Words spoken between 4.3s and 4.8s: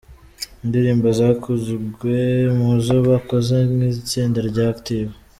rya